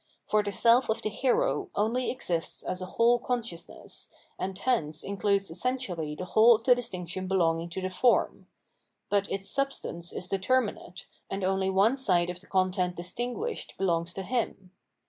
[0.25, 5.51] For the self of the hero only exists as a whole consciousness, and hence includes
[5.51, 8.47] essentially the whole of the distinction be longing to the form;
[9.11, 14.23] but its substance is determinate, and only one side of the content distinguished belongs to
[14.23, 14.71] him.